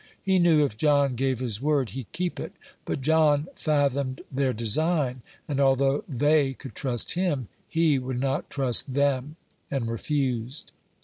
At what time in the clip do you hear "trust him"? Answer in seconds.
6.73-7.49